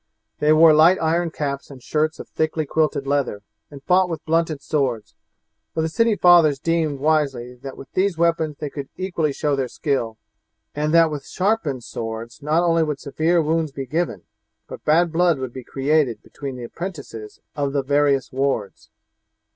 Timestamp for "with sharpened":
11.11-11.83